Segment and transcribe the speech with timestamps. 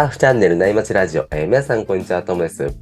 [0.00, 2.74] ターフチャンネル内町ラジオ、えー皆さんこんにちは、ともです。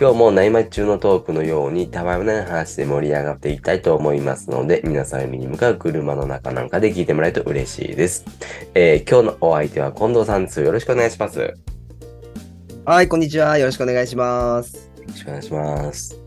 [0.00, 8.24] 今日も内町中のトークのようにたわいない話で盛り上がっていきたいと思いますので、皆さん海に向かう車の中なんかで聞いてもらえると嬉しいです。
[8.74, 10.62] えー今日のお相手は近藤さんです。
[10.62, 11.40] よろしくお願いします。
[11.40, 11.52] よ
[12.86, 13.58] はい、こんにちは。
[13.58, 14.90] よろしくお願いします。
[15.06, 16.18] ろしくお願いします。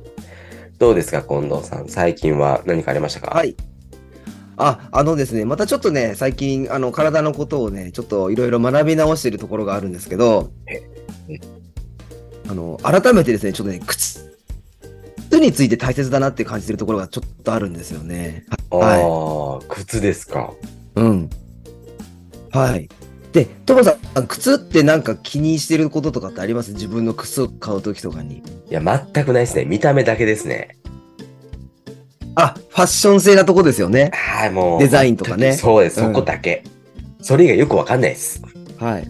[0.77, 1.89] どうですか、近藤さん。
[1.89, 3.31] 最近は何かありましたか？
[3.31, 3.55] はいい。
[4.57, 10.81] あ、あのですね、またちょっとね、最近、あの、体のことをね、ちょっといろいろ学び直しているところがあるんですけどえ
[11.29, 11.39] え、
[12.49, 14.33] あの、改めてですね、ちょっとね、靴、
[15.29, 18.45] 靴について大切だなって感じてるところがちょっとあるんですよね。
[18.71, 20.53] あはあ、靴ですか。
[20.95, 21.29] うん。
[22.51, 22.87] はい。
[23.33, 26.71] で、トモさん、靴ってなんか気にしてることとかってあります？
[26.71, 28.37] 自分の靴を買うときとかに。
[28.37, 29.65] いや、全くないですね。
[29.65, 30.77] 見た目だけですね。
[32.35, 34.11] あ、ファッション性なとこですよね。
[34.13, 34.79] はい、もう。
[34.79, 36.63] デザインとかねそうです、うんそこだけ。
[37.21, 38.41] それ以外よくわかんないです。
[38.77, 39.07] はい。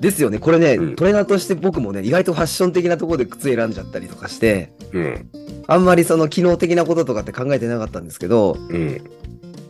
[0.00, 0.38] ですよね。
[0.38, 5.30] これね、うんトレーナーとして僕もね、意外とファッション的なところで靴選んじゃったりとかして、うん。
[5.68, 9.00] あんまりその機能的なこととかって考えてなかったんですけど、うん。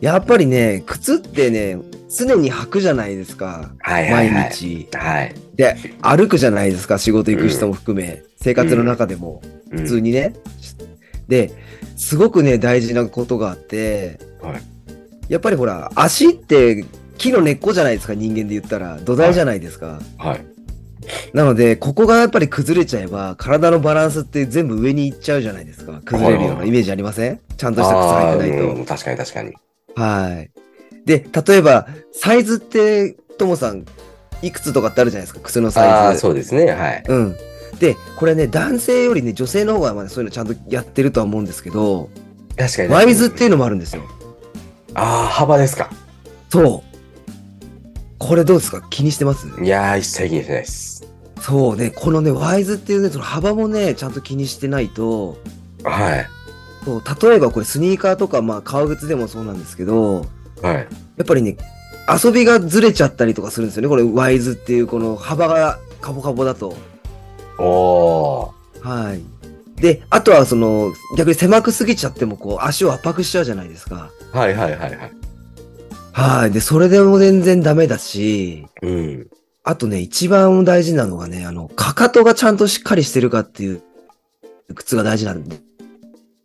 [0.01, 1.77] やっぱりね、靴ってね、
[2.09, 3.71] 常に履くじゃないですか。
[3.79, 4.31] はいはいはい。
[4.31, 4.87] 毎日。
[4.93, 5.35] はい。
[5.55, 6.97] で、歩くじゃないですか。
[6.97, 8.23] 仕事行く人も含め。
[8.37, 9.41] 生活の中でも。
[9.45, 10.33] うん普通にね。
[11.27, 11.51] で、
[11.97, 14.61] すごくね、大事なことがあって、はい
[15.29, 16.83] やっぱりほら、足って
[17.17, 18.97] 木の根っこじゃないですか、人間で言ったら。
[18.97, 20.01] 土台じゃないですか。
[20.17, 20.45] はい。
[21.33, 26.01] なので、ここがやっぱり崩れちゃえば、体のバランスって全部上に行っちゃうじゃないですか。
[26.03, 27.39] 崩れるようなイメージありません？
[27.55, 28.85] ちゃんとした靴履いてないと。
[28.85, 29.53] 確かに確かに。
[29.95, 30.51] はい。
[31.05, 33.85] で、例えば、サイズって、ともさん、
[34.41, 36.19] いくつとかってあるじゃないですか、靴のサイズ。
[36.19, 36.69] そうですね。
[36.71, 37.03] はい。
[37.07, 37.35] うん。
[37.79, 42.09] で、これね、男性よりね、女性の方がまだそういうのちゃんとやってるとは思うんですけど、
[42.57, 42.89] 確かに。
[42.89, 44.03] ワイズっていうのもあるんですよ。
[44.93, 45.89] ああ、幅ですか。
[46.49, 48.17] そう。
[48.19, 48.81] これどうですか？
[48.89, 49.47] 気にしてます？
[49.61, 51.07] いやー、一切気にしてないです。
[51.41, 55.37] そうね、このね、ワイズっていうね、その幅もね、ちゃんと気にしてないと、
[55.83, 56.25] はい。
[56.85, 60.25] そう例えばこれスニーカーとか、まあ、革靴でもそうなんですけど、
[60.61, 60.75] はい。
[60.75, 60.87] や
[61.23, 61.57] っぱりね、
[62.23, 63.89] 遊びがずれちゃったりとかするんですよね。
[63.89, 66.75] これ、ワイズっていう、この幅がカボカボだと。
[67.59, 68.87] おー。
[68.87, 69.21] はい。
[69.81, 74.11] で、あとはその、逆に狭くすぎちゃっても、こう、足を圧迫しちゃうじゃないですか。
[74.31, 75.11] はいはいはいはい。
[76.11, 76.51] はい。
[76.51, 79.27] で、それでも全然ダメだし、うん。
[79.63, 83.81] ああとね、一番大事なのがね、あの、かかとがちゃんとしっかりしてるかっていう、
[84.75, 85.57] 靴が大事なんで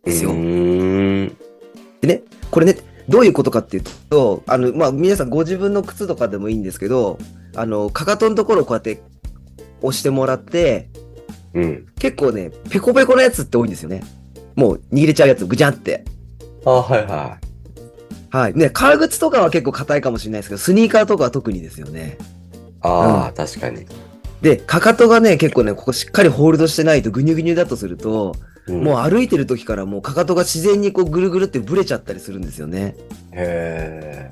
[0.07, 0.33] すよ。
[0.33, 2.77] でね、これね、
[3.09, 7.17] どういうことかっていうと、あの、まあ、皆さんご自分の靴とかでもいいんですけど、
[7.55, 9.01] あの、かかとのところをこうやって
[9.81, 10.89] 押してもらって、
[11.53, 11.87] うん。
[11.99, 14.03] 結構ね、ペコペコなやつって多いんですよね。
[14.55, 16.03] もう握れちゃうやつ、ぐじゃんって。
[16.65, 17.37] あーはいは
[18.31, 18.53] はい。
[18.53, 22.17] ね、革靴とかは結構硬いかもしれないですけど、スニーカーとかは特にですよね。
[22.19, 22.23] い。
[22.81, 23.85] ああ、確かに。
[24.41, 28.33] で、かかとがね、結構ね、ここしっかりホールドしてないとぐにゅぐにゅだとすると、
[28.67, 32.95] うんもう歩いてる時からもうかかとが自然にこうぐるぐるってブレちゃったりするんですよね。
[33.31, 34.29] へ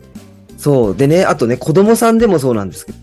[0.60, 0.96] そう。
[0.96, 2.96] でね、あとね、子供さんでもそうなんですけえ。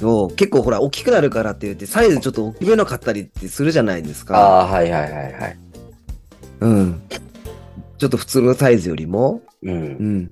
[0.00, 0.06] うん。
[0.06, 4.38] ど、結構ほら、大きくなるからって言って、サイズちょっと大きめの買ったりってするじゃないですか。
[4.38, 5.58] ああ、はいはいはいはい。
[6.60, 7.02] うん。
[7.98, 9.42] ちょっと普通のサイズよりも。
[9.62, 9.70] う。
[9.70, 10.30] うんん。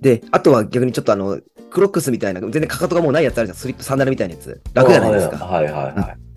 [0.00, 1.40] で、あとは逆にちょっとあの、
[1.70, 3.56] クロックスみたいな、全然かかとがもうないやつあるじゃん。
[3.56, 4.60] スリップサンダルみたいなやつ。
[4.74, 5.36] 楽じゃないですか。
[5.44, 6.32] はいはいはい。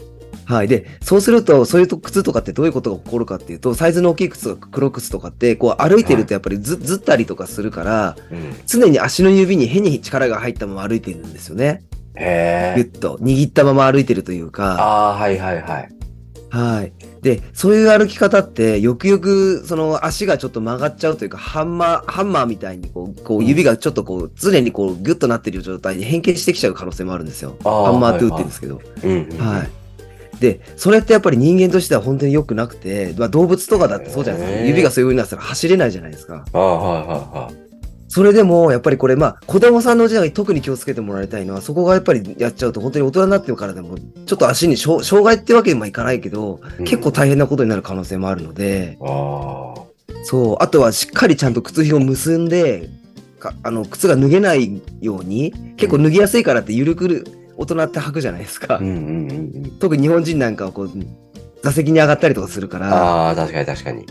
[0.45, 0.67] はい。
[0.67, 8.55] で、そうすると、そういうと靴とかってどういうことが起こるかっていうと、サイズの大きい靴とかクロックスとかって、こう歩いてるとやっぱりず,、ずったりとかするから、うん。
[8.67, 11.83] 常に足の指に変に力が入ったまま歩いてるんですよね。
[12.15, 12.81] へえ。
[12.81, 13.17] ぎゅっと。
[13.17, 14.75] 握ったまま歩いてるというか。
[14.79, 15.89] ああ、はいはいはい。
[16.49, 16.93] はい。
[17.21, 27.57] で、そういう歩き方って、よくよく、その足がちょっと曲がっちゃうというか、ハンマー、ハンマーみたいに、こう、こう指がちょっとこう、常にこう、ギュッとなってる状態に変形してきちゃう可能性もあるんですよ。
[27.63, 28.81] あーハンマートゥーって言うんですけど。
[29.03, 29.37] うんうん。
[29.37, 29.69] はい。
[30.39, 34.59] で、それってやっぱり人間としては本当に良くなくて、まあ、動物とかだってそうじゃないですか。
[34.59, 36.45] へー指がそういう風になったら走れないじゃないですか。
[36.53, 37.64] ああ、はいはいはい。
[38.15, 49.73] それでも、やっぱりこれ、まあ、子供さんの時代に特に気をつけてもらいたいのは、そこがやっぱりやっちゃうと、本当に大人になってからでも、ちょっと足に障障害ってわけにもいかないけど、結構大変なことになる可能性もあるので、あ
[50.23, 52.89] そう、あとはしっかりちゃんと靴ひを結んで、
[53.37, 57.27] かあの、靴が脱げないように、結構脱ぎやすいからって緩くる、
[57.57, 58.75] 大人って履くじゃないですか。
[58.75, 58.77] あ。
[58.77, 59.01] うんうんうん
[59.65, 59.71] うん。
[59.77, 60.91] 特に日本人なんかはこう、
[61.61, 64.05] 座席に上がったりとかするから、ああ、確かに確かに。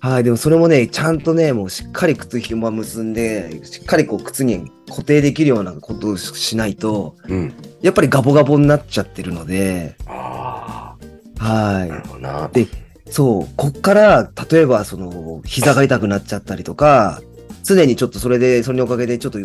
[0.00, 7.54] はい、でもそれもね、ちゃんとね、もうしっかり靴ひも結んで、しっかりこう靴に固定できるようなことをしないと、うん。
[7.82, 10.96] やっぱりガボガボになっちゃってるので、あ
[11.38, 12.48] はあ、なるほどな。
[12.48, 12.66] で、
[13.10, 17.20] そう、こっから、例えば、その、膝が痛くなっちゃったりとか、
[17.64, 19.38] 常にちょっとそれで、それのおかげで、ちょっと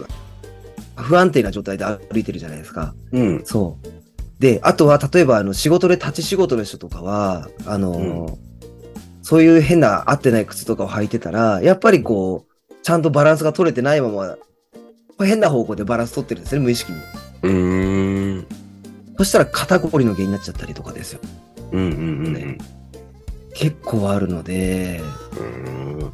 [0.95, 2.93] 不安定な状態で歩いてるじゃないですか。
[3.11, 3.41] うん。
[3.43, 4.41] そう。
[4.41, 8.37] で、あとは、例えば、あの、仕事で立ち仕事の人とかは、あの、
[9.25, 14.37] そういう変な合ってない靴とかを履いてたら、やっぱりこう、ちゃんとバランスが取れてないまま、
[15.25, 16.99] 変な方向でバランス取ってるんですね、無意識に。
[17.41, 18.47] うーん。
[19.17, 21.21] そしたら肩こりの原因になっちゃったりとかですよ。
[21.71, 22.33] うんうんうんうん。
[22.35, 22.57] ね
[23.55, 25.01] 結構あるので、
[25.31, 26.13] うーん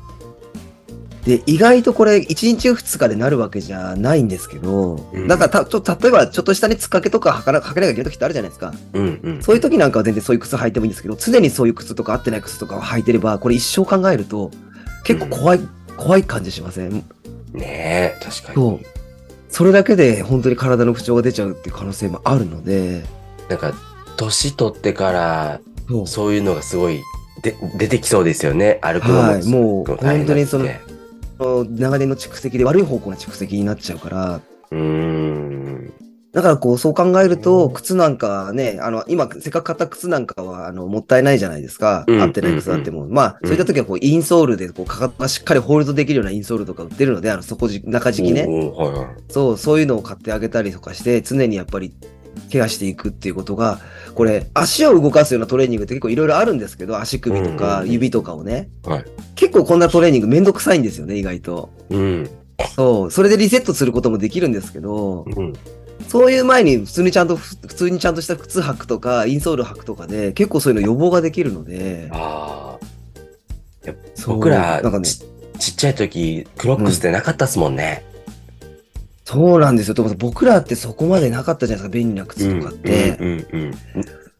[1.25, 8.73] で、意外とこれ、1日2日でなるわけじゃないんですけど、うんだからた、ちょ例えば、ちょっとしたね、つっかけとか履かな履かなきゃいけない時ってあるじゃないですか。
[8.93, 9.43] うんうん。
[9.43, 14.49] そういう時なんかは全然そういう靴履いてもいいんですけど、常にそういう靴とか合ってない靴とかを履いてれば、これ一生考えると、
[15.03, 15.59] 結構怖い、
[15.97, 17.03] 怖い感じしません？
[17.53, 18.85] ねえ、確かそうに。
[19.49, 23.03] それだけで本当に体の不調が出ちゃうっていう可能性もあるので、
[23.49, 23.73] なんか、
[24.17, 25.59] 年取ってから、
[26.05, 26.99] そういうのがすごい
[27.43, 28.79] で出てきそうですよね。
[28.81, 29.21] 歩くのも。
[29.21, 30.65] はいもう本当にその
[31.69, 34.41] 長年の蓄積で悪い方向の蓄積になっちゃうから、
[34.71, 35.93] うーん。
[36.33, 42.05] だからこう、そう考えると、靴なんかはね、あの、今、せっかく買った靴なんかは、あの、もったいないじゃないですか。
[42.07, 43.05] うん合ってない靴あっても。
[43.07, 48.47] まあ、そういった時は、こう、インソールで、こう、かかとがしっかりホールドできるようなインソールとか売ってるので、あの、底じ、中敷きね。
[49.27, 51.93] そう、そういうのを買ってあげたりとかして、常にやっぱり、
[52.49, 53.79] ケアしていくっていうことが、
[54.15, 58.69] これ、足を動かすようなトレーニングって結構いろいろあるんですけど、足首とうんうんかうん指とかをね。
[58.83, 59.05] はい
[59.35, 61.71] 結構こんなトレーニングめんどくさいんですよね、意外と。
[61.89, 62.29] うん。
[62.75, 65.53] そう、それでリセットすることもできるんですけど、うん。
[66.07, 73.91] そういう前に普通にちゃんと、ふ普通にちゃんとした靴履くとか、インソール履くとかで、結構そういうの予防ができるので、ああ。
[74.27, 75.21] 僕らなんかね、ち
[75.57, 78.05] ちっちゃい時、クロックスってなかったっすもんね。
[79.31, 79.93] そうなんですよ。
[79.93, 83.17] でも僕らってそこまでなかったじゃないですか、便利な靴とかって。
[83.19, 83.71] うんうんうんうん。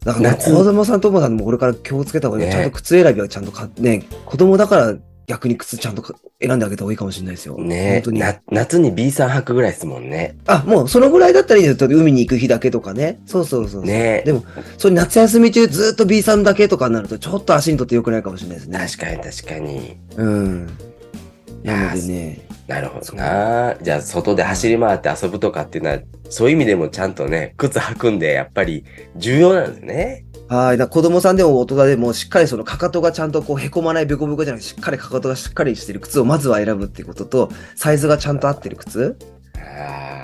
[0.04, 2.46] だから、子供さんともさんもこれから気をつけた方がいい。
[2.46, 4.94] ねちゃんと靴選びはちゃんとか、ね、子供だから
[5.26, 7.56] 逆に靴ちゃんとか選んであげた方がいいかもしれないですよ。
[7.56, 8.18] ね本当に。
[8.18, 10.36] な夏に B さん履くぐらいですもんね。
[10.46, 11.88] あ、もうそのぐらいだったらいいですよ。
[11.90, 13.20] 海に行く日だけとかね。
[13.24, 13.84] そうそうそう。
[13.84, 14.44] ねでも、
[14.76, 18.78] それ夏休み中ずっと B さんだけとかになると、ちょっと足にとって良くないかもしれないですね。
[18.78, 19.96] 確かに確かに。
[20.16, 20.70] うん。
[21.62, 22.41] やなのでね。
[22.66, 23.76] なるほどな。
[23.82, 25.98] じゃあ、外で走り回って遊ぶとかっていうのは、
[26.30, 28.84] そういう意味でもちゃんとね、靴履くんで、やっぱり
[29.16, 30.24] 重要なんですね。
[30.48, 30.78] はい。
[30.78, 39.16] だ子供さんでも大人でも、しっかりそのかかとがちゃんとこうへこまない、べこべこじゃなくて、しっかりかかとがしっかりしてる靴をまずは選ぶっていうことと、サイズがちゃんと合ってる靴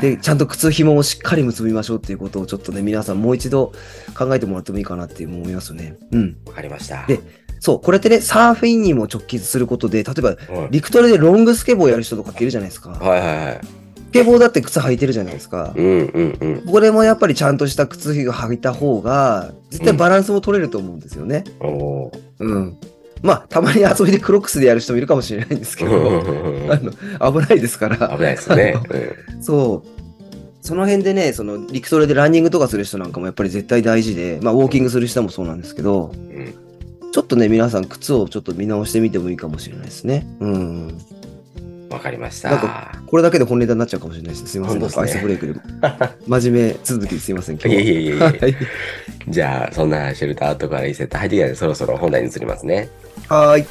[0.00, 3.72] で、ちゃんと靴紐をしっかり結びましょうっていうことをちょっとね、皆さんもう一度
[4.16, 5.96] 考えてもらってもいいかなって思いますね。
[6.12, 6.36] うん。
[6.46, 7.04] わかりました。
[7.06, 7.20] で
[7.60, 12.90] そう、これってね、サーフィンにも直結することで、例えば、はい陸トレでロングスケボーやる人とかっているじゃないですか。
[12.90, 13.60] はいはいはい。
[14.08, 15.74] スケボーだって靴履いてるじゃないですか。
[15.76, 16.62] うんうんうん。
[16.66, 21.44] これもやっぱりちゃんとした靴を履いた方が、絶対バランスも取れると思うんですよね。
[21.60, 22.76] おーうん。
[23.22, 26.22] まあ、たまに遊びでクロックスでやる人もいるかもしれないんですけど、
[26.70, 26.78] あ
[27.20, 27.96] の危ないですから。
[27.96, 28.76] 危ないですね。
[29.40, 29.98] そう。
[30.60, 36.54] その辺でね、その陸トレでランニングとかする人なんかもやっぱり絶対大事で、まあウォーキングする人もそうなんですけど、うんうん
[37.12, 40.26] ちょっとね、皆さん靴をちょっと見直してみてもいいかもしれないですね。
[40.40, 40.98] うん。
[41.90, 42.50] わかりました。
[42.50, 44.46] なんかこれだけで本ネタになっちゃうかもしれないです。
[44.46, 44.80] すいません。
[44.80, 45.54] ねアイスブレイクで。
[46.26, 47.56] 真面目続きすいません。
[47.56, 47.82] 今日は。
[47.82, 48.56] いえいえいえいえはい。
[49.28, 52.90] じゃあ、そんなシェルターとかリセット入ってきたので、そろそろ本題に移りますね。
[53.28, 53.66] はーい。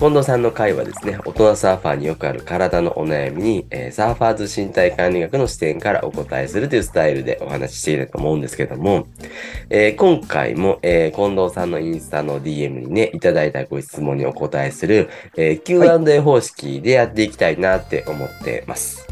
[0.00, 9.06] 近藤さんの回はですね、大人サーファーによくある体のお悩みに、えーサーファーズ身体管理学の視点からお答えするというスタイルでお話ししていると思うんですけども、
[9.68, 19.06] えー今回も、えー近藤さんのインスタの DM にね、いただいたご質問にお答えする、えー Q&A 方式でやっていきたいなって思ってます。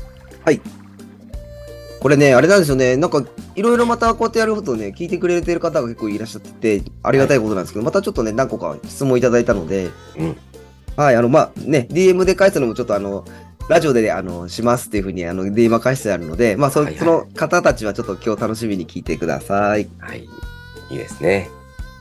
[2.00, 2.96] これね、あれなんですよね。
[2.96, 3.24] なんか、
[3.56, 10.36] いろいろまたこうやってやるとね、聞いてくれてる方が結構いらっしゃってて、ありがたいことなんですけど、またちょっとね、何個か質問いただいたので、うん
[10.98, 13.24] はい、あの、まあ、ね、DM で返すのもちょっとあの、
[13.68, 19.88] ラジオでね、あの、しますっていうふうに、あの、DM は返してあるので、まあ、そ,、はいはいその方たちはちょっと今日楽しみに聞いてください。
[20.00, 20.24] はい。
[20.90, 21.50] いいですね。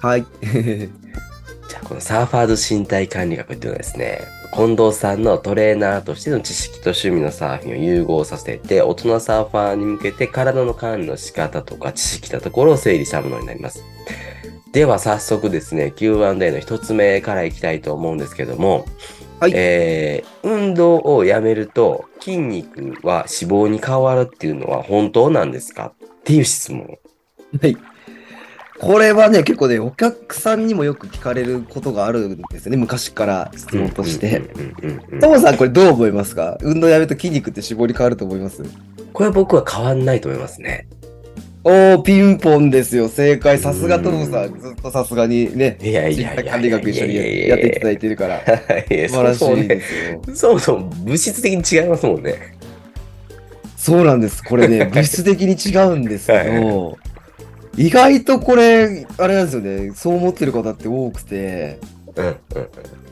[0.01, 0.25] はい。
[0.41, 13.83] じゃあ、このサーファーズ身体管理学っていうのはですね、近藤さんのトレーナーとしての知識と趣味のサーフィンを融合させて、大人サーファーに向けて体の管理の仕方とか知識のところを整理したものになります。
[14.77, 18.85] では早速ですね、Q&A の一つ目からいきたいと思うんですけども、
[19.39, 25.93] はいえー、運動をやめると筋肉は脂肪に変わるっていうのは本当なんですか？
[26.05, 26.99] っていう質問。
[27.59, 27.75] はい。
[28.79, 34.43] これはね、結構ね、お客さんにもよく聞かれることがあるんですよね、昔から質問として。
[35.19, 36.55] トモさん、これどう思いますか？
[36.61, 38.61] 運動やめると筋肉って脂肪に変わると思います？
[39.11, 40.87] これは僕は変わんないと思いますね。
[41.67, 43.09] おー、ピンポンですよ。
[43.09, 43.59] 正解。
[43.59, 44.57] さすがトモさん。
[44.57, 48.39] ずっとさすがにね、いやい身やいや管理学一緒にやっていただいてるから。
[48.39, 48.53] 素
[48.87, 50.21] 晴らしいですよ。
[50.33, 52.57] そもそも物質的に違いますもんね。
[53.75, 54.41] そうなんです。
[54.45, 56.97] これね、 物質的に違うんですけど、
[57.75, 61.79] 意外とこれ、あれなんですよね、そう思ってる方って多くて、
[62.15, 62.33] うんうん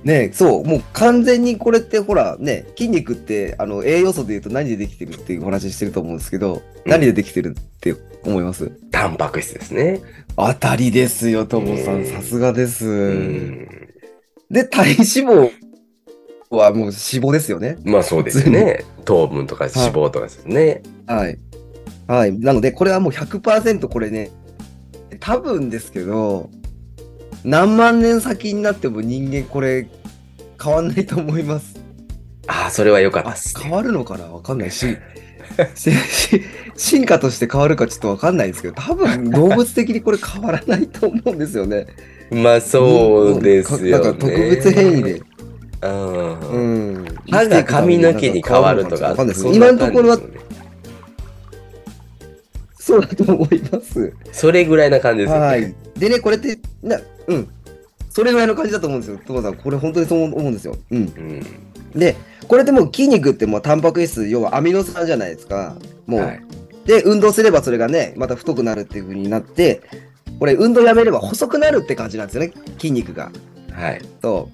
[0.06, 8.70] ね、そう、もう完全にこれってほら、ね、筋肉って、あの、栄養素で言うと何でできてるっていうお話してると思うんですけど、うん何でできてるって思います？
[8.92, 10.02] タンパク質ですね。
[10.38, 12.06] 当たりですよ、ともさうんん。
[12.06, 12.86] さすがです。
[12.86, 13.68] うん。
[14.52, 15.50] で、体脂肪
[16.52, 17.80] はもう脂肪ですよね。
[17.84, 18.86] まあそうですよね。
[19.04, 20.84] 糖分とか脂肪とかですね。
[21.08, 21.40] はい。
[22.06, 22.38] はい。
[22.38, 24.30] なので、これはもう100%これね、
[25.20, 26.52] 多分ですけど、
[27.46, 29.88] 何万年先になっても人間これ
[30.62, 31.80] 変わんないと思います。
[32.48, 33.64] ああ、それは良かったあっす、ね。
[33.64, 34.25] 変わるのかな？
[34.25, 34.98] わかんない し、
[36.75, 41.86] 進化として変わるかちょっとわかんないですけど、多分動物的にこれ変わらないと思うんですよね。
[42.32, 43.92] まあそうですよね。
[43.92, 45.22] なんか特別変異で。
[45.84, 46.40] うん。
[46.40, 47.06] うん。
[47.30, 50.20] 歯が髪の毛に変わるとか、わかんないですそんな今のところは
[52.86, 54.13] そうだと思います。
[54.32, 55.46] それぐらいな感じですよね。
[55.48, 55.75] はい。
[55.98, 57.50] でね、これって、な、うん。
[58.10, 59.20] それぐらいの感じだと思うんですよ。
[59.25, 60.77] トモさん、これ本当にそう思うんですよ。
[60.92, 60.98] うん。
[61.94, 62.00] うん。
[62.00, 62.15] で、
[62.48, 65.75] これってもう筋肉ってもうタンパク質、要はアミノ酸じゃないですか。
[66.06, 66.22] もう。
[66.22, 66.44] はい。
[66.86, 69.82] で、運動すればそれがね、また太くなるっていう風になって、
[70.39, 72.54] これ運動やめれば細くなるって感じなんですよね。
[72.77, 73.32] 筋肉が。
[73.72, 74.01] はい。
[74.22, 74.48] そ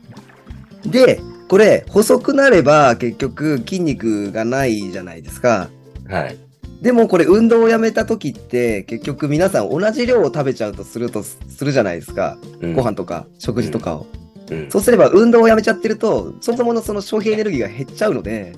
[0.85, 0.89] う。
[0.89, 1.19] で、
[1.50, 5.69] これ、細くなれば結局筋肉がないじゃないですか。
[6.07, 6.38] はい。
[6.81, 12.38] でもこれ運動をやめた時って結局皆さん同じ量を食べちゃうとするとするじゃないですか。
[12.59, 14.07] うんご飯とか食事とかを。
[14.50, 14.71] うん。
[14.71, 18.53] そうすれば運動をやめちゃってると、そもそものその消費エネルギーが減っちゃうので、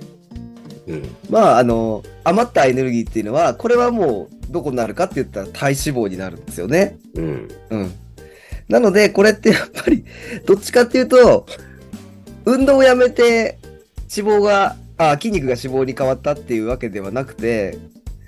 [0.88, 1.16] うん。
[1.30, 6.98] まああの、余ったエネルギーっていうのは、これはもうどこになるかって言ったら体脂肪になるんですよね。
[7.16, 7.48] うん。
[7.70, 7.94] うん。
[8.70, 10.06] なので、これってやっぱり、
[10.46, 11.46] どっちかっていうと、
[12.46, 13.60] 運動をやめて
[14.16, 17.78] 脂肪が、あ、筋肉が脂肪に変わったっていうわけではなくて、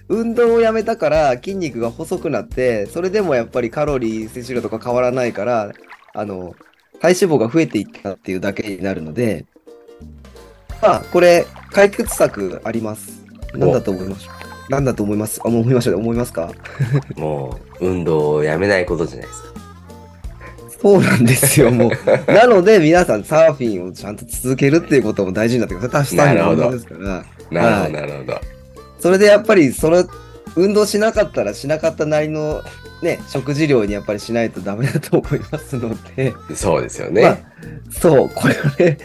[0.07, 5.71] 運動をやめたから筋肉が細くなって、それでもやっぱりカロリー摂取量とか変わらないから、
[6.13, 6.55] あの、
[6.99, 9.45] 体脂肪が増えていったっていうだけになるので、
[10.81, 13.23] まあ、これ、解決策あります。
[13.53, 14.29] 何だと思います？
[14.69, 15.39] 何だと思います？
[15.43, 16.51] あ、もう思いました思いますか？
[17.17, 19.49] もう、運動をやめないことじゃないですか。
[20.81, 21.91] そうなんですよ、もう。
[22.31, 25.89] なので、皆さん、サーフィンをちゃんと続けるっていうことも大事になってくる。
[25.89, 26.99] それサーフィンの運動ですから。
[26.99, 28.54] なるほど、はいなるほど。
[29.05, 30.03] それでやっぱり、その、
[30.55, 32.63] 運動しなかったらしなかったなりの、
[33.03, 37.45] ね、食事量にやっぱりしないとダメだと思いますので、そうですよまあね。
[37.91, 38.97] そう、これはね、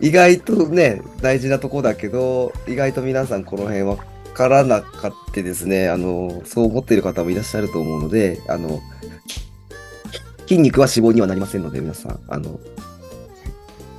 [0.00, 3.96] 意外とね、大事なとこだけど、意外と皆さんこの辺わ
[4.34, 8.82] からなかったですね、あの、そう思っている方もいらっしゃると思うので、あの、
[10.48, 12.58] 筋肉は脂肪にはなりませんので、皆さん、あの、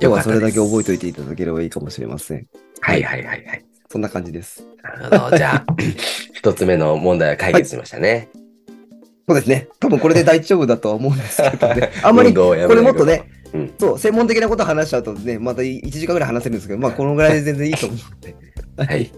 [0.00, 2.46] 日はそれだけ覚えておいていただければいいかもしれません。
[2.82, 3.64] はいはいはいはい。
[3.90, 4.64] そんな感じです。
[4.82, 5.36] なるほど。
[5.36, 5.64] じゃあ、
[6.34, 8.28] 一つ目の問題は解決しましたね。
[9.28, 9.68] そうですね。
[9.80, 11.90] 多分これで大丈夫だとは思うんですけどね。
[12.02, 18.36] あんまり、これもっとね、うんそう、専門的なこと話しちゃうとね、また1時間ぐらい話せるんですけど、まあこのぐらいで全然いいと思うので。
[18.94, 19.10] はい。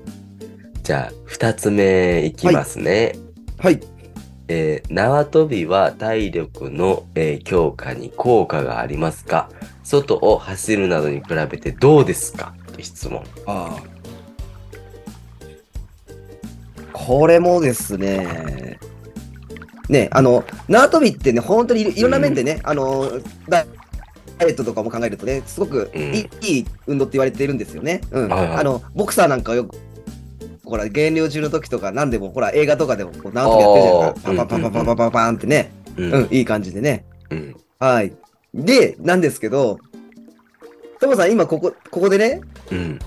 [0.83, 3.13] じゃあ、二つ目いきますね。
[3.59, 3.81] はい。
[4.51, 9.51] えー縄跳びは体力の、えー強化に効果がありますか？
[9.83, 12.55] 外を走るなどに比べてどうですか？
[12.75, 13.23] と質問。
[13.47, 13.98] ああ。
[17.07, 18.79] これもですね、
[19.89, 23.11] ね、あの、縄跳びってね、本当にいろんな面でね、あの、
[23.49, 23.67] ダイ
[24.41, 28.01] エットとかも考えるとね、すごくいい,、うんいい運動って言われてるんですよね。
[28.11, 28.29] うん。
[28.29, 29.77] はいはいあの、ボクサーなんかよく、
[30.65, 34.29] ほら、減量中の時とか、何でも、ほら、映画とかでも、こう縄跳びやってるじゃないですか。
[34.29, 36.13] パンパンパンパンパンパンパンってね、うん。
[36.13, 37.05] うん、いい感じでね。
[37.31, 37.57] うん。
[37.79, 38.13] はい。
[38.53, 39.79] で、なんですけど、
[41.01, 42.41] トモさん、今ここ、ここでね、
[42.73, 42.99] うん。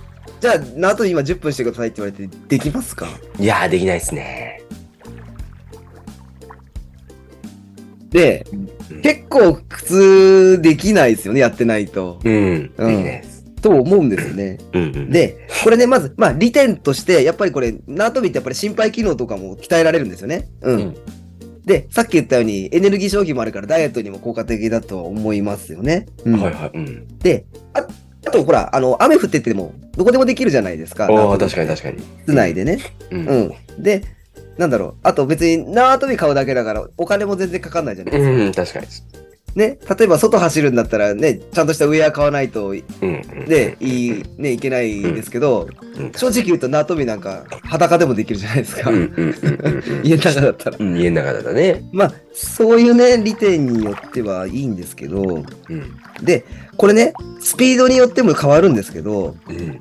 [0.41, 3.07] じゃあ、縄跳び今10分してくださいって言われて、できますか？
[3.39, 4.61] いやー、できないですね。
[8.09, 8.69] で、うん
[9.01, 12.19] 結構普通できないですよね、やってないと。
[12.23, 12.63] うん。
[12.63, 13.43] できないです。
[13.61, 14.57] と思うんですよね。
[14.73, 15.09] うんうん。
[15.09, 20.49] で、これね、まず、まあ、利点として、やっぱりこれ、縄跳びってやっぱり心肺機能とかも鍛えられるんですよね。
[20.61, 20.75] うん。
[20.75, 20.95] うん
[21.65, 26.07] で、さっき言ったように、エネルギー消費もあるから、ダイエットにも効果的だと思いますよね。
[26.25, 26.71] うんはいはい。
[26.73, 27.07] うん。
[27.19, 27.85] で、あ
[28.25, 31.05] あと、ほら、あの、雨降ってても、どこでもできるじゃないですか。
[31.05, 31.97] ああ、確かに確かに。
[32.23, 32.79] 室内でね。
[33.09, 33.25] うん。
[33.27, 33.53] う。
[33.79, 33.83] ん。
[33.83, 34.03] で、
[34.57, 34.93] なんだろう。
[35.03, 38.45] あと別に縄跳び買うだけだから、お金も全然かかんないじゃないですか。
[38.45, 38.87] うん、確かに。
[39.55, 48.89] ね、例えば外走るんだったらね、ちゃんとしたウェア買わないと、ね、いい、ね、いけないですけど、うん正直言うと縄跳びなんか裸でもできるじゃないですか。
[50.03, 50.77] 家の中だったら。
[50.79, 51.83] うん、家の中だったね。
[51.91, 55.97] まあ、そういうね、利点によってはいいんですけど、うん。
[56.21, 56.45] で、
[56.77, 59.79] これね、スピードによっても変わるんですけど、うん。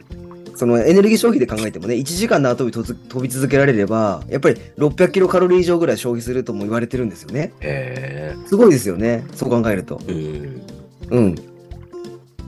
[0.56, 7.52] そのエネルギー消費で考えてもね、1時間縄跳び飛び続けられれば、やっぱり600キロカロリー以上ぐらい消費するとも言われてるんですよね。
[7.60, 9.24] へすごいですよね。
[9.34, 9.98] そう考えると。
[10.06, 10.12] え。
[10.12, 10.62] うん。
[11.10, 11.34] うん。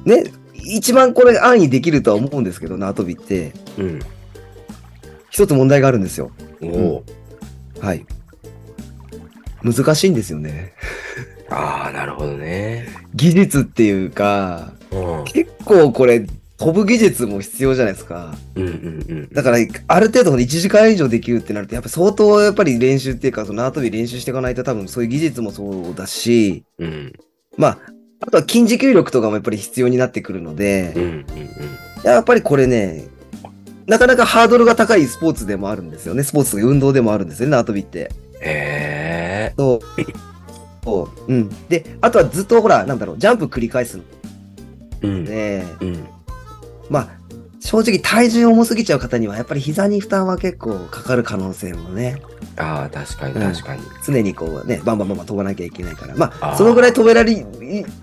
[0.04, 0.24] ね、
[0.54, 4.00] 一番これ安易にできるとは思うんですけど、縄跳びって、うん。
[5.30, 6.30] 一つ問題があるんですよ。
[6.60, 7.04] おお。
[7.80, 8.04] はい。
[9.62, 10.74] 難しいんですよね。
[11.52, 12.88] ああ、なるほどね。
[13.14, 15.25] 技術っていうか、うん。
[15.25, 16.26] 結構これ、
[16.59, 18.35] 飛ぶ技術も必要じゃないですか。
[18.54, 18.73] うんうん
[19.09, 19.28] うん。
[19.30, 27.12] だから、ある程度1時間以上できるってなると、やっぱ相当やっぱり練習っていうか、その縄跳び練習していかないと多分そういう技術もそうだし、うん。
[27.56, 27.78] まあ、
[28.21, 31.26] あとは筋持久力とかもやっぱり必要になってくるのでうん。
[32.04, 33.04] やっぱりこれね、
[33.87, 36.23] なかなかハードルが高いスポーツでもあるんですよね。
[36.23, 38.11] スポーツとか運動でもあるんですよね、縄跳びって。
[38.40, 39.54] へえ。
[39.59, 40.31] そう。
[40.84, 41.32] そう。
[41.32, 41.48] うん。
[41.68, 44.04] で、あとはずっとほら、なんだろう、ジャンプ繰り返すの
[45.02, 45.24] うん。
[45.24, 46.06] で、うん。
[46.90, 47.08] まあ、
[47.60, 52.20] 正直体重重すぎちゃう方には、やっぱり膝に負担は結構かかる可能性もね、
[52.56, 53.82] ああ、確かにうん確かに。
[54.04, 56.14] 常にこうね、バンバンバンバン飛ばなきゃいけないから。
[56.16, 57.46] まあ、あーそのぐらい飛べられる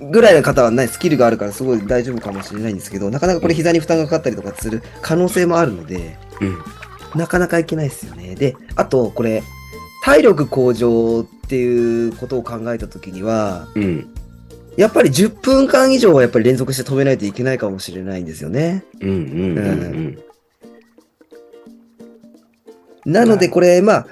[0.10, 7.20] ぐらいの方はね、スキルがあるからすごい大丈夫かもしれないんですけど、なかなかこれ膝に負担がかかったりとかする可能性もあるので、うん。
[7.20, 8.36] なかなかいけないですよね。
[8.36, 9.44] で、あと、これ、
[10.04, 14.14] 体力向上っていうことを考えたときには、うん。
[14.78, 18.86] やっぱり10分間以上はやっぱり連続して飛べないといけないかもしれないんですよね。
[19.02, 20.20] うんうんうん
[23.06, 23.12] うん。
[23.12, 24.08] なのでこれ、まあ、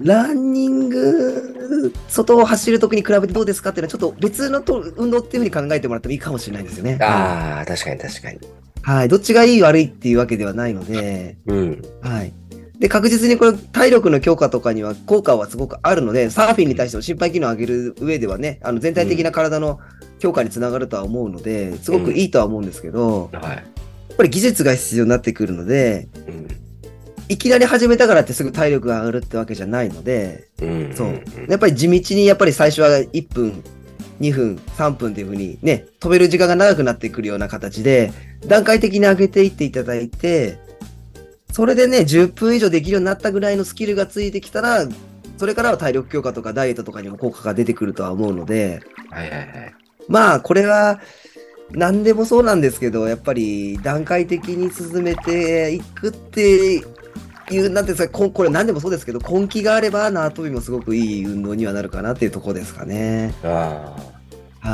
[0.00, 6.98] ランニング、外を走るときに比べてどうですかっていうのは、ちょっと別のと運動っていうふうに考えてもらってもいいかもしれないんですよね。
[7.00, 8.40] ああ、確かに確かに。
[8.82, 9.08] はい。
[9.08, 11.82] どっちがいい悪いっていうわけではないので、うん。
[12.02, 12.32] はい。
[12.78, 19.78] で、確実にこれ、体力の強化とかには効果はすごくあるので、サーフィンに対しても心肺機能を上げる上ではね、あの全体的な体の
[20.18, 26.08] 強化につながるとは思うので、すごくいいとは思うんですけど、やっぱり技術が必要になってくるので、
[27.28, 30.48] いきなり始めたからってすぐ体力が上がるってわけじゃないので、
[30.94, 31.22] そう。
[31.48, 33.62] やっぱり地道にやっぱり最初は1分、
[34.20, 38.12] 2分、3分っていうふうにね、飛べる時間が長くなってくるような形で、
[38.46, 40.58] 段階的に上げていっていただいて、
[41.54, 44.88] それでね、10分以上できるようになったぐらいのスキルがついてきたら、
[45.36, 49.74] それからは体力強化とかダイエットとかにも効果が出てくるとは思うので、はいはいはい。
[50.08, 51.00] まあ、これは、
[51.70, 56.82] 何でもそうなんですけど、やっぱり段階的に進めていくっていう、
[57.70, 63.32] なんていうんですか、ここれ何でもそうですけど、根気があれば縄跳びもすごくいい運動にはなるかなっていうところですかね。
[63.44, 63.94] あ
[64.60, 64.68] あ、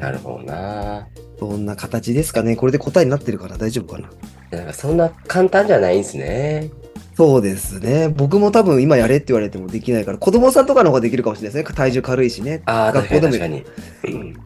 [0.00, 1.06] なはるほどな。
[1.16, 1.38] い。
[1.38, 2.56] そんな形ですかね。
[2.56, 4.10] これで答えになってるから大丈夫かな。
[4.56, 6.70] なんかそんな簡単じゃないんですね。
[7.16, 8.08] そうですね。
[8.08, 11.76] 僕も多分今やれって言われてもできないから、子供さんとかの方ができるかもしれないですね。
[11.76, 12.62] 体重軽いしね。
[12.66, 14.14] ああ、確かに学校でも確かに。
[14.20, 14.36] うん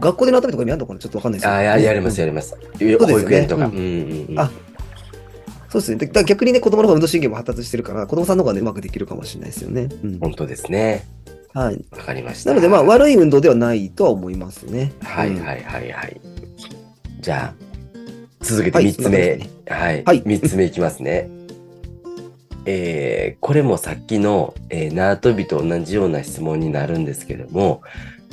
[0.00, 0.98] 学校で縄跳びとかにあるのかな？
[0.98, 2.48] ちょっとわかんないですああ、ややりますやりります。
[2.48, 3.66] すよね保育園とか。
[3.66, 4.40] うううんうん。
[4.40, 4.50] あ
[5.68, 5.98] そうですね。
[5.98, 9.88] だから逆にね、子供の方が運動神経も発達してるから、子供さんの方がね、うまくできるかもしれないですよね。
[10.02, 11.06] うん本当ですね。
[11.54, 11.84] はい。
[11.92, 12.50] わかりました。
[12.50, 14.92] なので、まあ、悪い運動ではないとは思いますね。
[15.00, 16.20] うんはいはいはいはい。
[17.20, 17.71] じゃあ、
[18.42, 19.50] 続けてはい3つ目。
[19.66, 20.04] はい。
[20.04, 21.28] はい3つ目いきますね。
[22.64, 27.82] えー、これもさっきの、えー、縄跳びと同じような質問になるんですけども、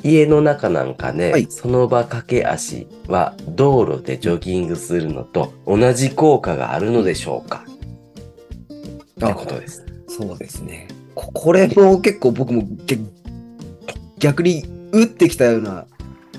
[0.04, 7.66] 家の中なんかで、はいその場駆け足は道路でジョギングするのと同じ効果があるのでしょうか？
[7.66, 9.86] ってことです。
[10.08, 10.88] そうですね。
[11.16, 12.98] ここれも結構僕もげ
[14.20, 15.86] 逆に打ってきたような、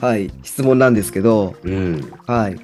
[0.01, 2.13] はい、質問なんですけど、うん。
[2.27, 2.57] はい。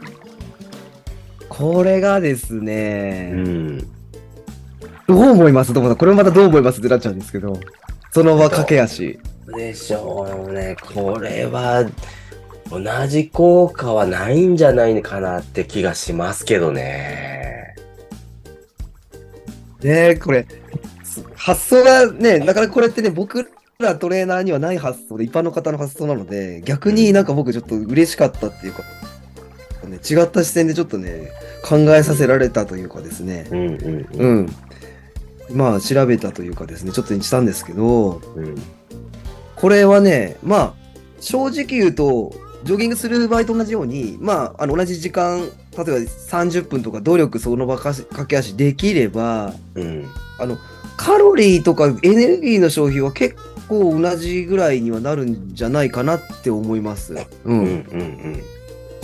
[1.56, 3.78] これがですうね、ん。
[3.78, 3.86] ど
[5.08, 5.72] う思います？
[5.72, 7.58] どうもこれもまたどう思いますってなっちゃうんですけど、
[8.12, 9.18] その場駆け足。
[9.56, 10.76] でしょうね。
[10.94, 11.86] これは、
[12.70, 17.74] 同じ効果はないんじゃないかなって気がしますけどね。
[19.82, 20.46] ねこれ、
[21.04, 28.82] す発想がね、なかなかこれってね、僕らトレーナーにはない発想で、一般の方の発想なので、逆になんか僕ちょっと嬉しかったっていうか、
[29.86, 31.30] ね、違った視点でちょっとね、
[31.64, 34.56] 考えさせられたというかですね、うんうんうん。
[35.50, 38.54] まあ、調べたというかですね、ちょっとしたんですけど、うん。
[39.56, 40.74] これはね、まあ、
[41.20, 50.08] 正直言うと、ジョギングする場合と同じように、まあ、あの同じ時間、例えば30分とか努力その場かし駆け足できれば、うん。
[50.38, 50.58] あの、
[50.96, 53.36] カロリーとかエネルギーの消費は結
[53.68, 57.14] 構同じぐらいにはなるんじゃないかなって思います。
[57.14, 57.18] う。
[57.44, 58.42] うんんうん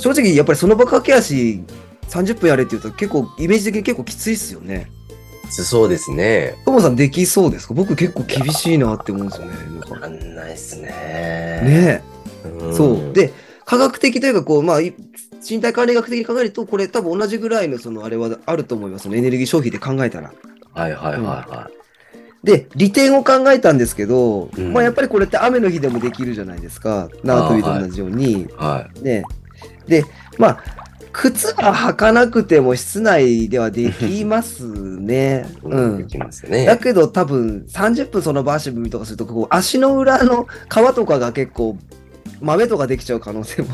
[0.02, 1.62] 正直、やっぱりその場駆け足
[2.08, 4.90] 30分やれって言うと結構、イメージ的に結構きついっすよね。
[5.44, 5.52] うん。
[5.52, 6.56] そうですね。
[6.64, 7.74] ともさんできそうですか？
[7.74, 9.54] 僕結構厳しいなって思うんですよね。
[9.88, 10.88] わかんないっすね。
[11.62, 12.02] ね
[12.44, 13.32] うんそう。、で、
[13.64, 14.94] 科学的というか、こう、まあ、い
[15.48, 19.04] 身体管理学的に考えると、これ多分同じぐらいのそのあれはあると思います。
[19.04, 20.32] そのエネルギー消費で考えたら。
[20.72, 21.70] はいはいはいは
[22.42, 27.08] で、利点を考えたんですけど、うんまあやっぱりこれって雨の日でもできるじゃないですか。
[27.22, 28.32] 縄跳びと同じように。
[28.32, 28.48] い。
[28.56, 29.22] はね。
[29.86, 30.04] で、
[30.38, 30.64] まあ、
[31.12, 35.46] 靴は履かなくても室内ではできますね。
[35.62, 35.66] い。
[35.68, 35.98] うん。
[35.98, 36.64] できますね。
[36.64, 41.76] だけど多分30分そのバーシブミとかすると、こう 足の裏の皮とかが結構
[42.40, 43.68] 豆とかできちゃう可能性も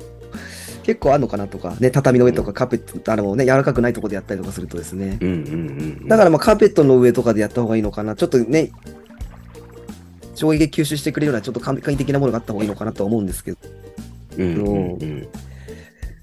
[0.82, 5.18] 結構あるのかなとか、ね、畳の上とかカーペット、あのね、柔らかくないところでやったりとかするとですね。
[5.20, 6.08] うんうんうん。
[6.08, 8.16] だからまあカーペットの上とかでやった方がいいのかな。
[8.16, 8.70] ちょっとね、
[10.34, 13.58] 衝撃吸収してくれるようなちょっと簡易的なものがあった方がいいのかなとは思うんですけど。
[14.38, 15.28] うんうんうん。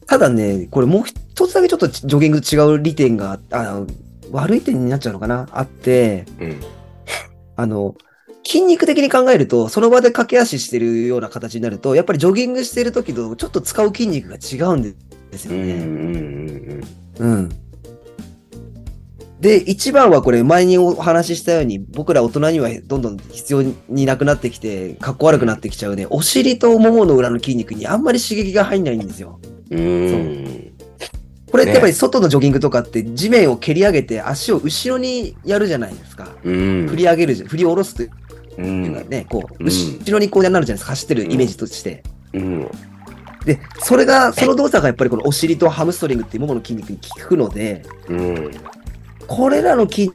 [0.08, 3.84] ただね、これもう一つだけちょっとジョギング違う利点が、あ
[4.32, 5.48] 悪い点になっちゃうのかな？
[5.52, 6.60] あって、うん
[7.56, 7.96] あの、
[8.46, 14.94] 筋肉的に考えると、その場で駆け足してるような形になると、やっぱりジョギングしてる時とちょっと使う筋肉が違うんで
[15.38, 16.84] すようんうんね。
[17.20, 17.50] うんうん。
[19.40, 29.40] で、一番はこれ、前にお話ししたように、僕ら大人にはどんどん必要になくなってきて、かっこ悪くなってきちゃうね、お尻とももの裏の筋肉にあんまり刺激が入んないんですよ。
[29.72, 29.80] うん。
[29.80, 30.72] うん。
[31.52, 36.30] これってやっぱり外のジョギングとかって地面を蹴り上げて足を後ろにやるじゃないですか。
[36.44, 36.88] うん。
[36.90, 38.12] 振り上げるじゃ、振り下ろすという
[38.58, 42.04] うんかね、こう、うん後ろにこうなるじゃないですか、走ってるイメージとして。
[42.34, 42.70] うん。
[43.46, 48.52] で、それが、その動作がやっぱりこのお尻とハムストリングっていうももの筋肉に効くので、うん。
[49.28, 50.12] これらの筋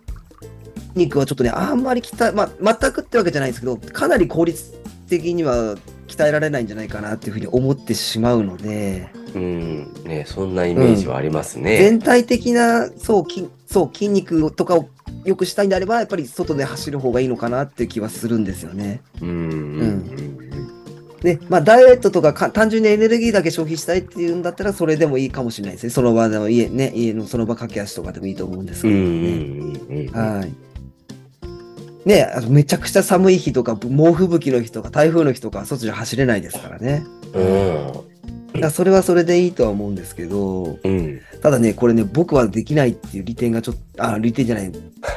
[0.95, 4.73] 肉はちょっとね、あんまり鍛え、まあ、全くってわけじゃないですけど、かなり効率
[5.09, 5.77] 的には
[6.09, 9.93] 鍛えられないんじゃないかなっていうふうに思ってしまうので、うん。
[10.05, 11.79] ねそんなイメージはありますね。
[11.79, 14.89] 全体的な、そう、筋そう筋肉とかを
[15.25, 19.01] 良くしたいんであれば、やっぱり外で走る方がいいのかなっていう気はするんですよね。
[19.21, 19.85] うんうんう
[20.17, 20.20] ん
[21.23, 25.91] で、まあ、ダイエットとかか単純にエネルギーだけ消費したいっていうんだったら、それでもいいかもしれないですね。
[25.91, 30.11] その場でも家、ね、家のその場駆け足とかでもいいと思うんですけど、んね。
[30.13, 30.53] はい。
[32.09, 37.05] ねあのめちゃくちゃ寒い日とか、猛吹雪の日とか、台風の日とかは外じゃ走れないですからね。
[37.35, 38.61] うん。
[38.61, 41.21] だそれはそれでいいとは思うんですけど、うん。
[41.43, 44.73] ただね、これね、僕はできないっていう利点がちょっと、あ、利点じゃない、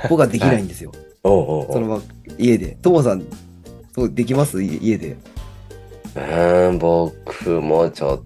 [0.09, 0.91] 僕はできないんですよ。
[1.23, 1.73] おうおうおう。
[1.73, 2.03] そのまま
[2.37, 2.77] 家で。
[2.81, 3.23] ともさん、
[3.95, 4.61] そうできます？
[4.61, 5.15] い家で。
[6.15, 8.23] うん、僕もちょ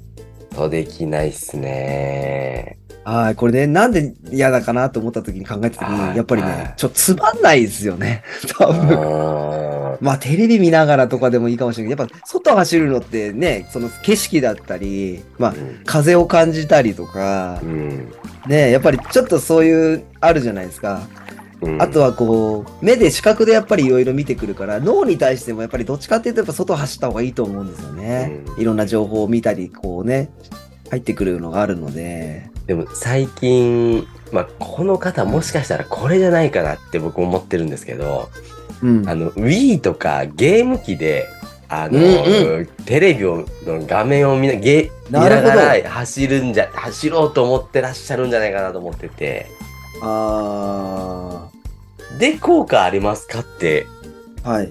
[0.52, 2.78] っとできないっすね。
[3.06, 8.22] はい、これね、なんで嫌だかなと思った時に考えた時はいに、やっぱりはいね、ちょっとつまんないですよね。
[8.60, 9.94] 多分。
[9.94, 15.54] あまあ、テレビ見ながらとかでもいいかもしれないけど、やっぱ外走るのってね、その景色だったり、まあ、
[15.86, 18.12] 風を感じたりとかう、ん。
[18.46, 21.02] ね、やっぱりちょっとそういう、あるじゃないですか。
[21.62, 28.42] うんあとはこう、目で視覚でやっぱりいろいろ見てくるから、脳に対してもやっぱりどっちかっていうとやっぱ外走った方がいいと思うんですよね。
[28.46, 30.30] うんいろんな情報を見たり、こうね、
[30.90, 32.50] 入ってくるのがあるので。
[32.66, 38.30] でも最近、まあ、この方もしかしたらこれじゃないかなって僕思ってるんですけど、
[38.84, 39.10] うん。
[39.10, 41.28] あの、Wii とかゲーム機で、
[41.70, 49.48] あの、うんテレビをの画面を見なゲ見ながら走るんじゃ、走ろうと思ってらっしゃるんじゃないかなと思ってて、
[50.02, 51.50] あ
[52.20, 53.86] で、効果ありますかって
[54.44, 54.70] あ、はい。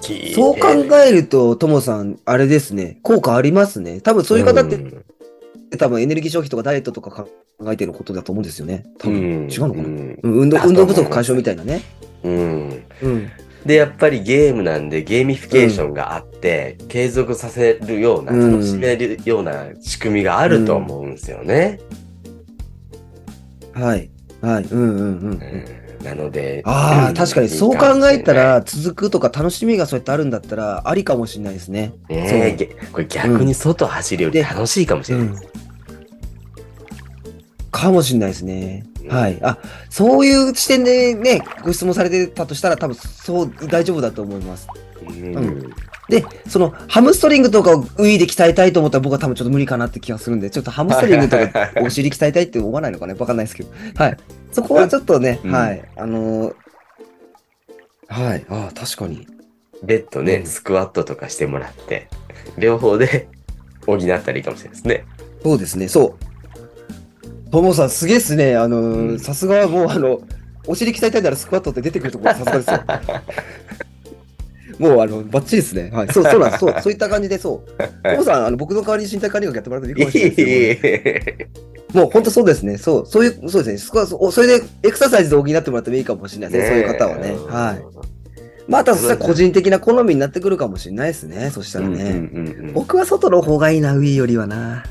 [0.00, 0.34] 聞いて。
[0.34, 4.00] そう考えると、ともさん、あれですね、効果ありますね。
[4.00, 5.04] 多分そういう方って、ん
[5.78, 7.28] 多分エネルギー消費とかダイエットとか考
[7.72, 8.84] えてることだと思うんですよね。
[8.98, 11.82] 多分、うん違うのかな、うんうん運動運動不足解消みたいなね。
[12.22, 12.84] うん。
[13.02, 13.30] うん。
[13.66, 21.80] で、やっぱりゲームなんでゲーミフィケーションがあって、継続させるような、うん楽しめるような仕組みがあると思うんですよね。
[23.74, 24.10] はい。
[24.40, 24.64] はい。
[24.64, 25.30] うんうんうん。
[25.30, 26.62] うんなので。
[26.66, 31.94] ああ、うん確かにそう考えた、ら、続くとか楽しみがそうやってあるんだったら、ありかもしれないですね。
[32.08, 35.42] ねげこれ逆に外走るより楽しいかもしれないです。
[37.70, 38.84] かもしれないですね。
[38.86, 39.38] うんはい。
[39.42, 39.58] あ、
[39.90, 44.68] そういう視点でね、ご質問されてたとしたら、多分そう、大丈夫だと思います。
[45.02, 45.74] うんうん
[46.08, 53.70] で、その、ハムストリングとかをウィーで鍛えたいと思ったら僕は多分ちょっと無理かなって気がするんで、ちょっとハムストリングとかお尻鍛えたいって思わないのかねわかんないですけど。
[53.96, 54.16] はい。
[54.52, 55.84] そこはちょっとね、うんはい。
[55.96, 56.54] あのー
[58.08, 58.44] はい。
[58.48, 59.26] ああ、確かに。
[59.82, 62.08] 別途ね、うんスクワットとかしてもらって、
[62.58, 63.28] 両方で
[63.86, 65.04] 補ったらいいかもしれないですね。
[65.42, 66.16] そうですね、そ
[67.48, 67.50] う。
[67.50, 68.56] ともさん、すげえっすね。
[68.56, 70.20] あのーうんさすがもう、あの、
[70.66, 72.82] お尻鍛えたいならスクワットって出てくるところさすがですよ。
[74.78, 75.90] もう、あの、バッチリですね。
[75.92, 76.08] はい。
[76.12, 76.60] そう、そうなんです。
[76.60, 78.08] そう、 そういった感じで、そう。
[78.08, 81.46] ともさん、あの、僕の代わりに身体管理学やってもらってもいいかもしれないですよ。
[81.94, 82.76] もう本当そうですね。
[82.76, 83.78] そう、そういう、そうですね。
[83.78, 86.84] そこはそそれでエクササイズで補ってもらってもいいかもしれないですね。
[86.84, 87.36] そういう方はね。
[87.46, 88.03] はい。
[88.66, 91.50] まあ、ただそ個人的な好みになってくるかもしれないですね。
[91.50, 92.02] そしたらね。
[92.02, 94.84] うんうんうん僕は外の方がいいな、ウィーよりはな。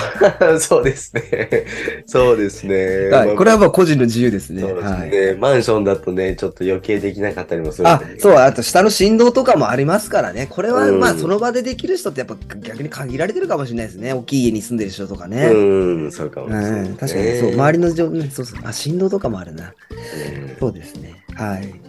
[0.58, 1.66] そうですね。
[2.06, 3.08] そうですね。
[3.10, 4.62] はい、まあこれはもう個人の自由ですね。
[4.62, 5.10] そうですはい。
[5.10, 5.34] ね。
[5.38, 10.46] マンションだとね、ちょっと余計できなかったりもするんあで、そう、あと下の振動とかもありますからね。
[10.48, 14.12] これは、うんまあ、その場でできる人ってやっぱ逆に限られてるかもしれないですね。
[14.12, 15.50] 大きい家に住んでる人とかね。
[15.52, 17.88] うん、そうかもしれない、うん、確かに、そう、周りの
[18.30, 19.72] そうそう、あ、振動とかもあるな。
[19.90, 21.22] うんそうですね。
[21.34, 21.85] はい。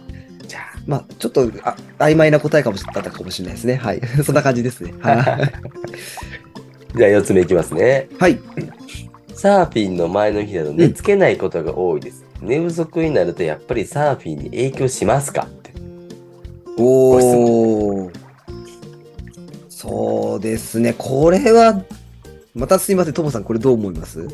[0.88, 3.76] まあ、ちょっと、あ、曖昧な答えかもしれったかもしれないですね。
[3.76, 4.00] はい。
[4.24, 4.94] そんな感じですね。
[5.00, 5.16] はい。
[5.18, 5.24] あ、
[6.96, 8.08] じゃあ4つ目いきますね。
[8.18, 8.40] はい。
[9.34, 12.24] サーフィンの前の日だと寝つけないことが多いです。
[12.40, 15.42] 寝不足になるとやっぱりサーフィンに影響しますか？
[15.42, 15.72] って。
[16.78, 18.10] おー。
[19.68, 20.94] そうですね。
[20.96, 21.84] これは、
[22.54, 24.26] またすいません、ともさん、これどう思います？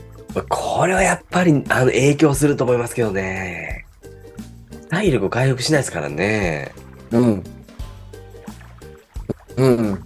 [0.49, 3.84] これはやっぱりあの影響すると思いますけどね。
[4.95, 6.73] 体力回復しないですからね。
[7.11, 7.45] うん。
[9.57, 10.05] うん。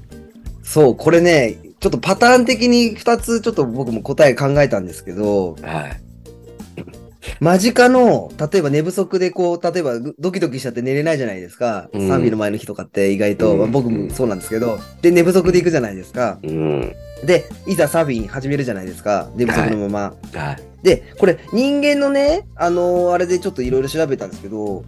[0.63, 6.01] そう、これね、ちょっとパターン的に2つちょっと僕も答え考えたんですけど、はい。
[7.41, 11.89] 間近の、例えば寝不足でこう、例えばドキドキしちゃって寝れないじゃないですか。
[11.93, 16.39] うんサーフィンの前の日とかって意外と、うんまあ僕もそうなんですけど、で、寝不足で行くじゃないですか。
[16.43, 16.95] うん。
[17.25, 19.29] で、いざサーフィン始めるじゃないですか。
[19.35, 20.41] 寝不足のまま。
[20.41, 20.68] はい。
[20.83, 24.85] で、これ人間のね、あのーあれでちょっといろいろ調べたんですけど、はい。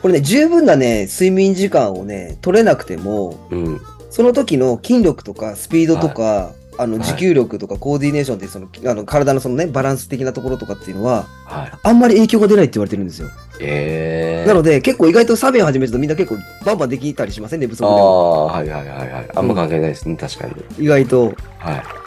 [0.00, 3.80] これね、十分なね、睡眠時間をね、取れなくても、うん。
[4.10, 11.72] その時の筋力とかスピードとか、あのはい持久力とかコーディネーションっていうそのあの体のそのねバランス的なところとかっていうのははい。
[11.82, 13.28] あんまり影響が出ないって言われてるんですよ。
[13.60, 14.48] えー。
[14.48, 18.00] なので結構意外とサーフィンを始めるとみんな結構バンバンできたりしませんね、不足あでも。
[18.02, 19.28] あ、はいはいはいはい。
[19.34, 20.54] あんま関係ないですね、確かに。
[20.78, 21.32] 意外と。
[21.58, 22.03] はい。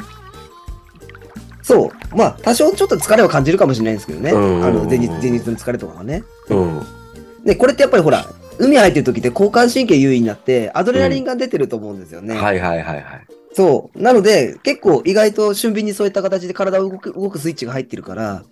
[1.68, 2.16] そう。
[2.16, 4.32] まあ多少ちょっと疲れは感じるかもしれないんですけどね。
[4.32, 6.24] うんあの前日、前日の疲れとかはね。
[6.50, 6.82] うん。
[7.44, 8.26] で、これってやっぱりほら、
[8.58, 12.36] 海入ってる時って交感神経優位になってアドレナリンが出てると思うんですよね。
[12.36, 13.04] はいはいはいはい。
[13.54, 14.02] そう。
[14.02, 18.44] なので、結構意外と俊敏にそういった形で体を動く動くスイッチが入ってるから、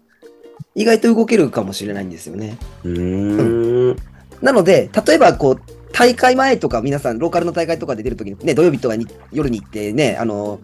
[0.76, 2.58] 意外と動けるかもしれないんですよね。
[2.84, 3.96] うーん。
[4.42, 5.62] なので、例えばこう、
[5.94, 10.60] 大会前とか皆さん、ローカルの大会とかで出るときに、ね、土曜日とかに夜に行ってね、あの、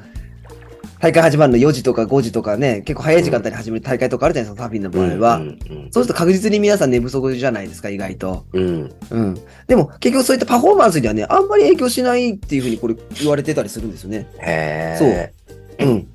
[1.02, 5.38] 大会始まるの4時とか5時とかね、結構早い時間帯に始める大会とかあるじゃないですか、サーフィンの場合は。
[5.38, 5.58] うん
[5.90, 8.46] そうすると確実に皆さん寝不足じゃないですか、意外と。
[8.54, 8.94] うんうん。
[9.10, 9.40] うん。
[9.68, 14.28] でも、結局そういったパフォーマンスにはね、あんまり影響しないっていうふうにこれ言われてたりするんですよね。
[14.38, 15.34] へえ。
[15.84, 16.08] うん。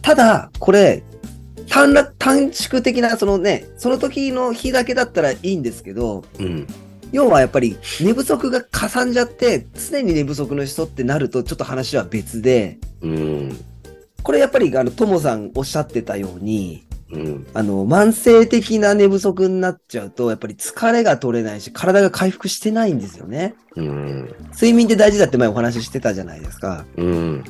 [0.00, 1.02] ただ、これ、
[1.68, 6.66] 短絡短縮的な、そのね、その時の日だけだったらいいんですけど、うん。
[7.12, 13.58] 要はやっぱり寝不足がかさんじゃって、常に寝不足の人ってなると、ちょっと話は別で、うん。
[14.22, 17.46] これやっぱり、あの、ともさんおっしゃってたように、うん。
[17.54, 23.54] あの、慢性的な寝不足になっちゃうと、やっぱり疲れが取れないし、体が回復してないんですよね。
[23.76, 24.34] うん。
[24.52, 26.84] 睡眠って大事だって前お話ししてたじゃないですか。
[26.96, 27.44] うん。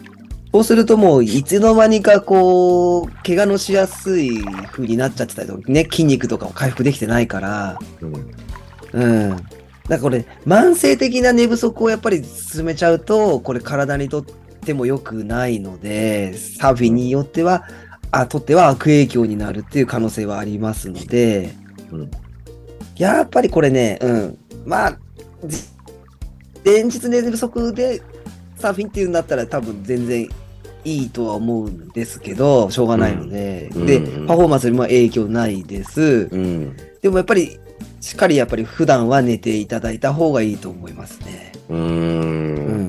[0.53, 8.31] そうするともう、いつの間にかこう、怪我のしやすい風になっちゃってたりとか、ね、筋肉とかも回復できてないから、うん。
[8.93, 9.45] だか
[9.89, 17.65] らこれ、慢性的な寝不足をやっぱり進めちゃうと、これ体にとっても良くないので、サーフィンによっては、
[18.11, 21.55] あ、とっては悪影響になるっていう可能性はありますので、
[21.91, 22.11] うん
[22.99, 24.39] やっぱりこれね、うん。
[24.67, 24.99] まあ、
[25.45, 25.63] じ
[26.65, 28.03] 前日寝不足で
[28.57, 30.29] サーフィンっていうんだったら多分全然
[30.85, 36.29] いいとは思うんですけど、しょうがないので、で、うんうんパフォーマンスにも影響ないです。
[36.31, 36.77] うん。
[37.01, 37.59] でもやっぱり、
[38.01, 41.53] しっかりやっぱり普段は寝ていただいた方がいいと思いますね。
[41.69, 41.75] う。
[41.75, 42.89] うん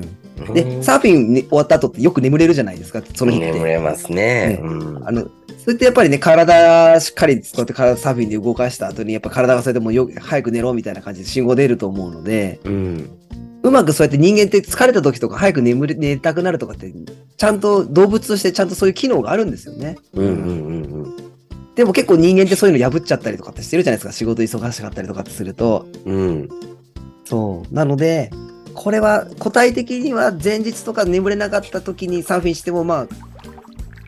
[0.54, 3.52] で、サーフィン、ね、終わった後ってよく眠れるじゃないですか、その日って。
[3.52, 4.14] 眠れますね。
[4.14, 13.10] ねうんあの、それってやっぱりね、体しっかりこうやって体サーフィンで動かした後に、やっぱ体がそれでもうよ早く寝ろみたいな感じで信号出ると思うので、うん。
[13.62, 16.92] うまくそうやって人間って疲れた時とか早く眠れ寝たくなるとかって、
[17.36, 19.96] ちゃんと動物としてちゃんとそういう機能があるんですよね。
[20.14, 21.16] うんうんうん
[21.80, 24.12] でも結構人間ってそういうの破っちゃったりとかってしてるじゃないですか。
[24.12, 25.86] 仕事忙しかったりとかってすると。
[26.04, 26.14] うん。
[26.14, 26.48] うん。
[27.24, 27.74] そう。
[27.74, 28.30] なので、
[28.74, 33.08] これは個体的には前日とか眠れなかった時にサーフィンしてもまあ、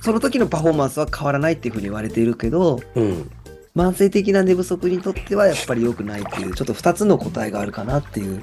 [0.03, 3.31] その時のパフォーマンスは変わらないっていうふうに言われているけど、うん。
[3.75, 8.43] 慢性的な寝不足にとってはやっぱり良くないっていう、ちょっと2つの答えがあるかなっていう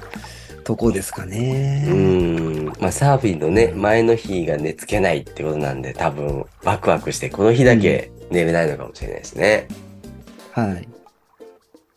[0.64, 1.84] とこですかうね。
[1.86, 2.66] ん。
[2.80, 9.68] まあ、サーフィンのね、前の日が寝つけないってことなんで、多分、ワクワクして、この日だけ寝れないのかもしれないですね。
[10.52, 10.88] はい。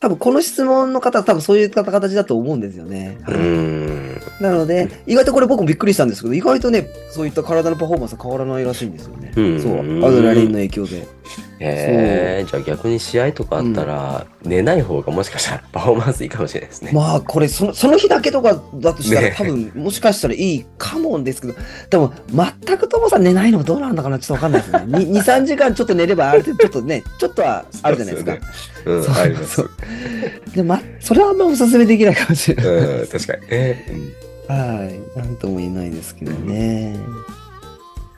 [0.00, 3.16] 多分この質問の方は多分そういう形だと思うんですよね。
[3.26, 4.13] うん。
[4.40, 9.32] なので、意外とこれ僕もびっくりしたんですけど、意外とね、そういった体のパフォーマンスは変わらないらしいんですよね。
[9.36, 11.06] うんそう、アドレナリンの影響で。
[11.60, 16.90] へえ、じゃあ逆に試合とかあったら、寝ない方がもしかしたらパフォーマンスいいかもしれないですね。
[16.92, 21.54] まあ、これその、その日だけとかだとしたら、ね多分、もしかしたらいいかもですけど、
[21.90, 22.12] でも、
[22.66, 24.78] 全くともさん寝ないのどうなんだかな、ちょっとわかんないですね。
[24.78, 28.38] 2、2 3時間ちょっと寝れば、ある程度、ちょっとね、ちょっとはあるじゃないですか。
[28.84, 29.10] そうですよね。
[29.10, 29.54] うん、あります。
[29.54, 29.70] そう
[30.54, 32.66] で、ま、それはあんまおすすめできないかもしれない。
[32.66, 33.86] うん、確かにね。
[33.88, 35.18] うんはい。
[35.18, 36.96] なんとも言えないですけどね。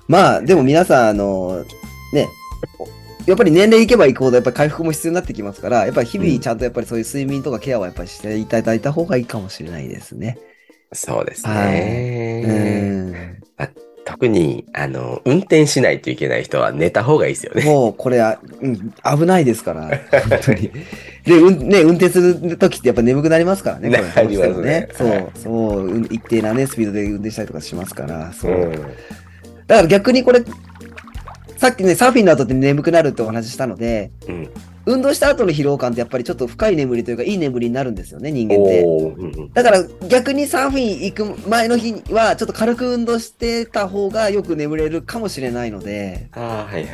[0.08, 1.64] まあ、でも皆さん、あの、
[2.12, 2.28] ね、
[3.26, 10.38] やっぱり年齢いけばいくほど、やっぱり回復も必要になってきますから、やっぱり日うん々ちゃんとやっぱりそういう睡眠とかケアはやっぱりしていただいた方がいいかもしれないですね。
[10.92, 12.42] そうですはいね。
[12.44, 12.52] う
[13.12, 13.42] ん。
[14.04, 17.64] 特に、あの、運転しないといけない人は寝た方がいいですよね。
[17.64, 19.88] もう、これは、うん、危ないですから、
[20.28, 20.70] 本当に。
[21.26, 23.90] で、うん、ね、運転するときってやっぱ眠くなりますからね。
[23.90, 28.52] ねこれどうしてもありますねそう、はいそう、うん一定なね、スピードで運転したりとかしますから、そう。
[28.52, 28.72] うん
[29.66, 30.44] だから逆にこれ、
[31.56, 34.48] さっきね、サーフィンの後って眠くなるってお話ししたので、うん。
[34.88, 38.82] 運動した後の疲労感ってやっぱりちょっと深い眠りというか、いい眠りになるんですよね、人間って。
[38.82, 46.86] うんうんだから逆にサーフィン行く前の日は、ちょっと軽く運動してた方がよく眠れるかもしれないので、ああ、はい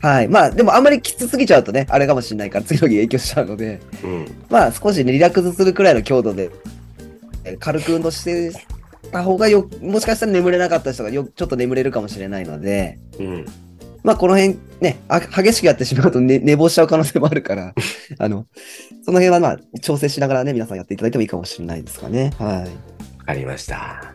[0.00, 0.16] はい。
[0.16, 0.28] はい。
[0.28, 4.26] まあ、でもあんまりきつすぎちゃうとね、あれかもしれないから、次の日影響しちゃうので、うん。
[4.48, 6.50] まあ、少しね、リラックスするくらいの強度で、
[7.44, 8.52] え軽く運動して
[9.12, 13.46] た方がよ、もしかしたら眠れなかった人がよちょっと眠れるかもしれないので、うん。
[14.02, 17.74] まあ、この辺ね、あ激しくやってしまうと、ね、寝坊しちゃう可能性もあるから、
[18.18, 18.46] あの、
[19.04, 22.32] その辺はまあ、調整しながらね、皆さんやっていただいてもいいかもしれないですかね。
[22.38, 23.18] はい。
[23.18, 24.14] わかりました。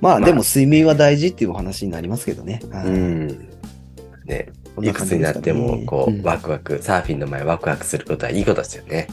[0.00, 2.60] まあ、まあでも睡眠は大事っていうお話になりますけどね。
[2.70, 3.48] はいうん。
[4.26, 4.46] ね、
[4.78, 9.08] こんないくつになっても、こう、うんワクワク、サーフィンの前ワクワクすることはいいことですよね。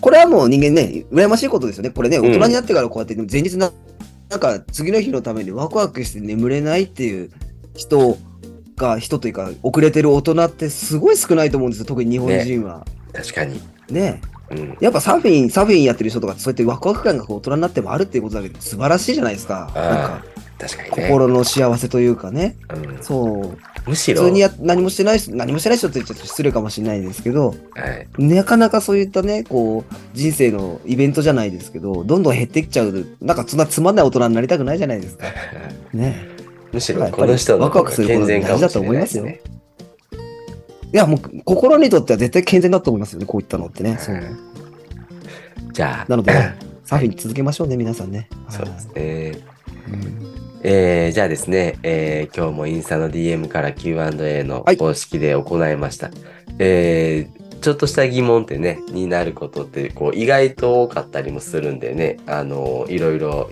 [0.00, 1.88] これはもう人間ね、羨ましいことですよね。
[1.88, 3.72] これね、ん大人になってからこうやって前日な、
[4.28, 7.30] なんか次の日のためにワクワクして眠れないっていう
[7.74, 8.18] 人
[8.76, 11.86] が、人というか、遅れてる大人ってすごい少ないと思うんですよ。
[11.86, 12.84] 特に日本人は。
[13.14, 13.60] 確かに。
[13.88, 14.76] ねうん。
[14.80, 19.72] やっぱサーフィン、サーフィンやってる人とか、そうやってワクワク感がこう大人になってもあるっていうことだけで素晴らしいじゃないですか。
[19.74, 20.24] なんあか、
[20.58, 21.08] 確かにね。
[21.08, 22.56] 心の幸せというかね。
[22.70, 23.58] うん、そう。
[23.86, 27.54] むしろ、普通にや何もしてない人、何もしてない人って言っちゃ失礼かもしれないですけど、は
[28.18, 35.26] い、なかなかそういったね、こう、人生のイベントじゃないですけど、どんどん減ってきちゃう、なんかそんなつまんない大人になりたくないじゃないですか。
[35.92, 36.28] ね。
[36.72, 39.40] むしろやっぱりこの人のワクワクすること健全かもしれないです大事だと思いますね。
[40.92, 43.96] いや、もう、心にとっては絶対健全だと思いますよね、こういったのってね。
[44.00, 44.20] そう。
[45.72, 46.32] じゃあ、なので、
[46.86, 48.28] サーフィン続けましょうね、皆さんね。
[48.48, 49.53] そうですね。
[49.88, 50.34] うん
[50.66, 56.10] えー、じゃあですね、えー今日もインスタの DM から Q&A のはい公式で行いました。
[56.58, 63.50] えーちょっとした疑問ってね、になることって、こう、意外と多かったりもするんでね、あの、いろいろ、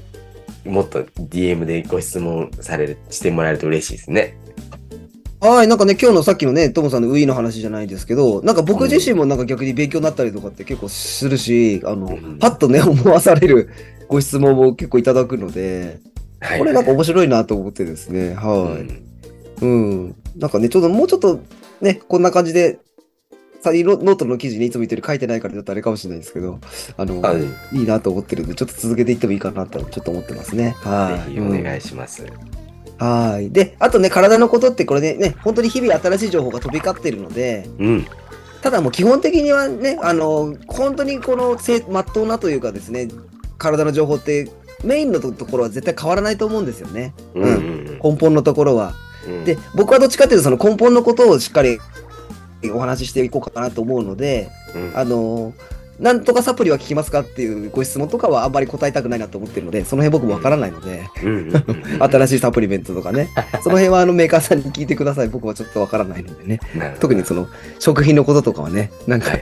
[0.66, 4.36] もっと DM でご質問される、してもらえると嬉しいですね。
[5.40, 13.70] はい、なんかね、今日のさっきのね、トモさんのウィーの話じゃないですけど、なんか僕自身もなんか逆に勉強になったりとかって結構するし、あのうん、パッとね、思わされる
[14.08, 16.00] ご質問も結構いただくので、
[16.42, 16.59] はい。
[16.59, 18.83] これなんか面白いなと思ってですね、うはい。
[18.83, 19.02] ん
[19.61, 20.16] うん。
[20.37, 21.40] なんかね、ちょっともうちょっと
[21.81, 22.78] ね、こんな感じで、
[23.61, 26.59] さノノートの記事にいつも言ってる書いてないからちょっとあれかもしれないですけど、
[26.96, 30.74] あの、はいいいなと思ってるんで、ちょっと続けていってもいいかなとちょっと思ってますね。
[30.78, 31.31] はい。
[31.31, 32.24] ぜひお願いします。
[32.24, 32.52] うん
[33.02, 33.50] はい。
[33.50, 38.07] で、あとね、体のことってこれね、ね、本当に日々新しい情報が飛び交ってるので、うん。
[38.62, 43.09] ただもう基本的にはね、あの、本当にこの正、まっとうなというかですね、
[43.59, 44.48] 体の情報って
[44.84, 47.14] メインのところは絶対変わらないと思うんですよね。
[47.34, 48.94] うんうん根本のところは。
[49.26, 49.44] うん。
[49.44, 51.78] で、僕はどっちかっていうとその根本のことをしっかり
[52.74, 55.52] お話ししていこうかなと思うので、うん、あの、
[56.00, 61.08] なんとかサプリは効きますかっていうご質問とかはあんまり答えたくないなと思ってるので、その辺僕もわからないので、
[62.00, 63.28] 新しいサプリメントとかね、
[63.62, 65.28] その辺はあのメーカーさんに聞いてください。
[65.28, 66.60] 僕はちょっとわからないのでね。
[66.98, 67.46] 特にその
[67.78, 69.32] 食品のこととかはね、なんか。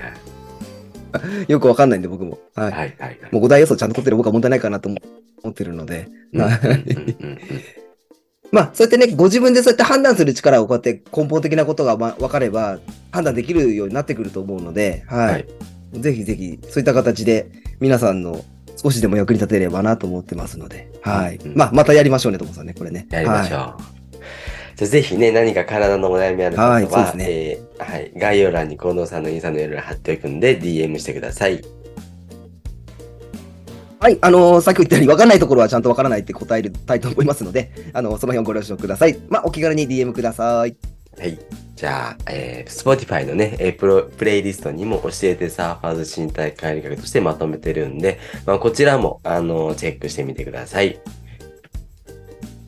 [1.49, 2.39] よくわかんないんで僕も。
[2.55, 2.71] はい。
[2.71, 3.19] はいはいはい。
[3.31, 4.99] もう5大要素ちゃんと取ってる僕は問題ないかなと思
[5.49, 6.09] ってるので。
[8.53, 12.81] まあ、そうやってね、ご自分でそうやって判断する力をこうやって根本的なことがま分かれば、
[13.13, 15.33] 判断できるようになってくると思うので、はい。
[15.33, 15.47] はい
[15.93, 18.45] ぜひぜひ、そういった形で、皆さんの
[18.77, 21.37] 少しでも役に立てればなと思ってますので、はい。
[21.37, 23.07] うんまあ、またやりましょうね、ともさんね、これね。
[23.11, 23.59] やりましょう。
[23.59, 23.79] は
[24.81, 31.63] じゃあぜひね、何か体のお悩みある方は、はいねえーはい、概要欄に近藤さんのインスタの URL 貼っておくんで、DM してください。
[34.01, 34.17] はい。
[34.23, 39.19] あのーさっき言ったように、分かんないところはちゃんと分からないって答えたいと思いますので、 あのその辺をご了承ください。
[39.29, 40.75] まあ、お気軽に DM ください。
[41.19, 41.39] はい。
[41.77, 50.99] じゃあ、えー、Spotify のね、えープロ、プレイリストにも教えてサーファーズ身体管理学としてまとめてるんで、まあ、こちらも、あの、チェックしてみてください。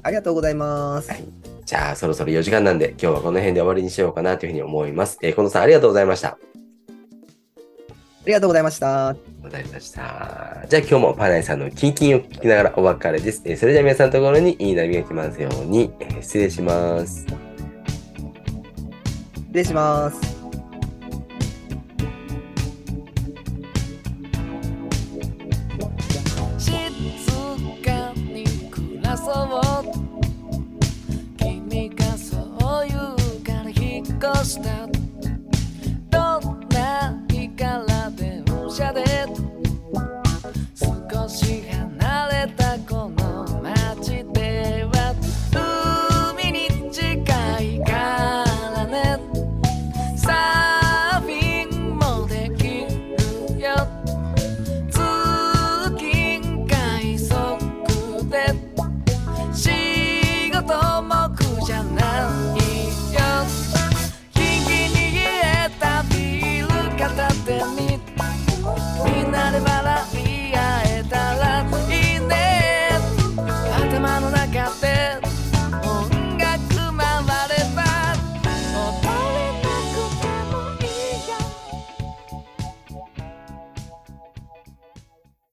[0.02, 1.08] ありがとうございます。
[1.08, 5.18] はいじゃあ、そろそろ4時間なんで、今日はこの辺で終わりにしようかなというふうに思います。
[5.22, 6.28] えー、近藤さんありがとうございました。
[8.22, 9.08] ありがとうございました。
[9.08, 10.66] ありがとうございました。
[10.68, 13.42] じゃあ今日もパナイさんのキンキンを聞きながらお別れです。
[13.44, 17.26] えーそれでは皆さんのところにいい波が来ますように、えー失礼します。
[17.26, 17.36] 失
[19.52, 20.41] 礼します。
[34.54, 34.91] 引っ